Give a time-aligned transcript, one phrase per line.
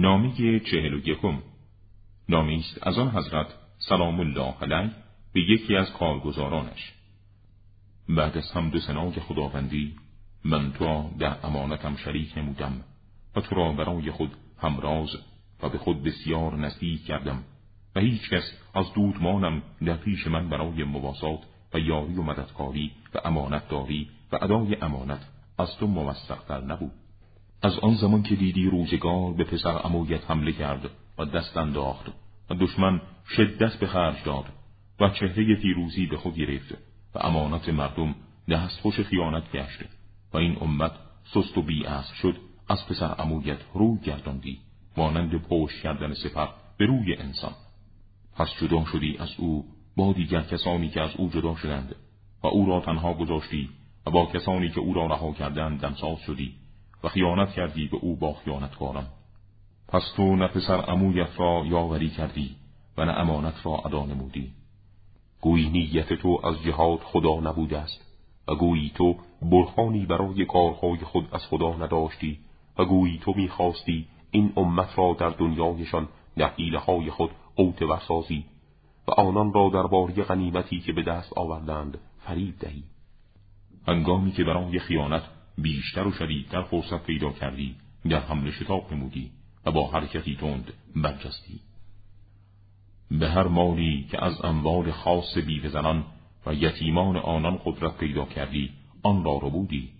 [0.00, 1.42] نامه چهل و یکم.
[2.28, 3.46] نامه است از آن حضرت
[3.78, 4.90] سلام الله علیه
[5.32, 6.92] به یکی از کارگزارانش.
[8.08, 9.94] بعد از هم دو سنای خداوندی
[10.44, 12.80] من تو در امانتم شریک نمودم
[13.36, 15.08] و تو را برای خود همراز
[15.62, 17.44] و به خود بسیار نزدیک کردم
[17.96, 21.40] و هیچ کس از دودمانم در پیش من برای مواسات
[21.74, 25.20] و یاری و مددکاری و امانت داری و ادای امانت
[25.58, 27.03] از تو موثقتر نبود.
[27.64, 32.06] از آن زمان که دیدی روزگار به پسر امویت حمله کرد و دست انداخت
[32.50, 33.00] و دشمن
[33.36, 34.44] شدت به خرج داد
[35.00, 36.74] و چهره فیروزی به خود گرفت
[37.14, 38.14] و امانت مردم
[38.48, 39.84] دست خوش خیانت گشت
[40.32, 40.92] و این امت
[41.24, 41.86] سست و بی
[42.22, 42.36] شد
[42.68, 44.58] از پسر امویت روی گرداندی
[44.96, 46.46] مانند پوش کردن سپر
[46.78, 47.52] به روی انسان.
[48.36, 49.64] پس جدا شدی از او
[49.96, 51.96] با دیگر کسانی که از او جدا شدند
[52.42, 53.68] و او را تنها گذاشتی
[54.06, 56.63] و با کسانی که او را رها کردند دمساز شدی.
[57.04, 59.06] و خیانت کردی به او با خیانتکاران.
[59.88, 62.56] پس تو نه پسر امویت را یاوری کردی
[62.96, 64.52] و نه امانت را ادا نمودی.
[65.40, 68.04] گویی نیت تو از جهاد خدا نبوده است
[68.48, 72.38] و گویی تو برهانی برای کارهای خود از خدا نداشتی
[72.78, 76.50] و گویی تو می‌خواستی این امت را در دنیایشان در
[76.86, 78.44] های خود قوت سازی
[79.08, 82.82] و آنان را درباره غنیمتی که به دست آوردند فریب دهی.
[83.88, 85.22] هنگامی که برای خیانت
[85.58, 87.76] بیشتر و شدیدتر فرصت پیدا کردی
[88.10, 89.30] در حمله شتاب نمودی
[89.66, 91.60] و با حرکتی تند برجستی.
[93.10, 96.04] به هر مالی که از اموال خاص بیوه زنان
[96.46, 98.70] و یتیمان آنان قدرت پیدا کردی
[99.02, 99.90] آن را رو بودی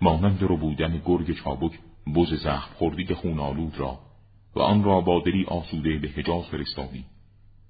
[0.00, 1.78] مانند رو بودن گرگ چابک
[2.16, 3.98] بز زخم خوردی خونالود را
[4.54, 7.04] و آن را با دلی آسوده به حجاز فرستادی.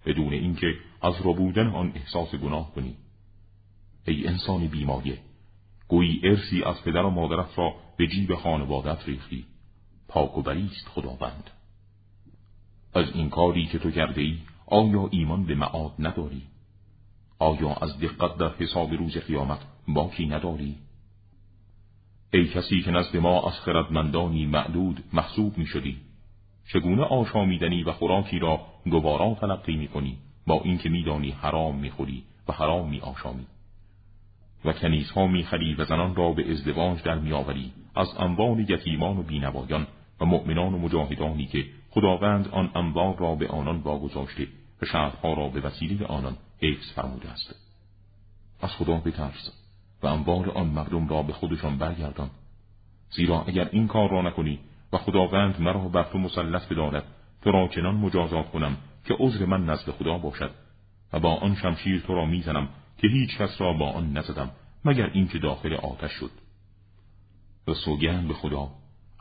[0.06, 2.95] بدون اینکه از ربودن آن احساس گناه کنی.
[4.06, 5.19] ای انسان بیمایه
[5.91, 9.44] گویی ارسی از پدر و مادرت را به جیب خانوادت ریختی.
[10.08, 11.50] پاک و بریست خداوند.
[12.94, 16.42] از این کاری که تو کرده ای آیا ایمان به معاد نداری؟
[17.38, 19.58] آیا از دقت در حساب روز قیامت
[19.89, 20.77] باکی نداری؟
[22.33, 25.96] ای کسی که نزد ما از خردمندانی معدود محسوب می شدی
[26.73, 32.52] چگونه آشامیدنی و خوراکی را گوارا تلقی می کنی با اینکه میدانی حرام می‌خوری و
[32.52, 33.46] حرام می آشامی
[34.65, 39.87] و کنیزها می‌خری و زنان را به ازدواج در میآوری از انوان یتیمان و بینوایان
[40.21, 44.47] و مؤمنان و مجاهدانی که خداوند آن انوار را به آنان واگذاشته
[44.83, 47.55] و شهرها را به وسیله آنان حفظ فرموده است.
[48.63, 49.53] از خدا بترس
[50.03, 52.31] و انوار آن مردم را به خودشان برگردان.
[53.11, 54.59] زیرا اگر این کار را نکنی
[54.92, 57.05] و خداوند مرا بر تو مسلط بدارد
[57.42, 60.51] تو را چنان مجازات کنم که عذر من نزد خدا باشد
[61.13, 62.69] و با آن شمشیر تو را می‌زنم
[63.00, 64.50] که هیچ کس را با آن نزدم
[64.84, 66.30] مگر اینکه داخل آتش شد.
[67.66, 68.70] و سوگند به خدا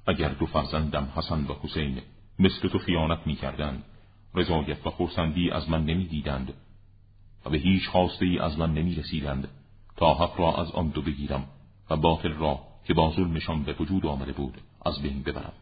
[0.07, 2.01] اگر دو فرزندم حسن و حسین
[2.40, 3.84] مثل تو خیانت می‌کردند
[4.35, 6.53] رضایت و خورسندی از من نمی‌دیدند
[7.45, 9.47] و به هیچ خواسته ای از من نمی رسیدند
[9.97, 11.46] تا حق را از آن دو بگیرم
[11.90, 15.53] و باطل را که با ظلمشان به وجود آمده بود از بین ببرم.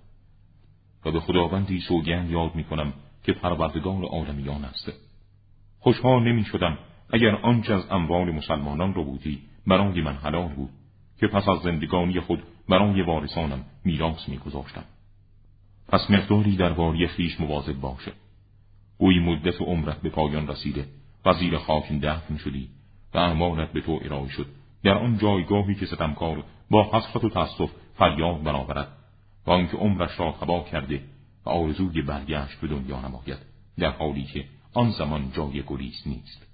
[1.06, 4.92] و به خداوندی سوگند یاد می کنم که پروردگار عالمیان است.
[5.80, 6.78] خوشحال نمی شدم
[7.10, 10.70] اگر آنچه از اموال مسلمانان رو بودی برای من حلال بود
[11.20, 14.84] که پس از زندگانی خود برای وارثانم میراث میگذاشتم.
[15.90, 18.12] پس مقداری درباره خیش مواظب باشه.
[18.98, 20.86] گویی مدت عمرت به پایان رسیده
[21.26, 22.70] و زیر خاک دفن شدی
[23.14, 24.48] و اعمالت به تو ارائه شد.
[24.84, 28.88] در آن جایگاهی که ستمکار با حسرت و تاسف فریاد برآورد
[29.48, 31.02] و آنکه عمرش را تباه کرده
[31.46, 33.38] و آرزوی برگشت به دنیا نماید
[33.78, 36.47] در حالی که آن زمان جای گریز نیست.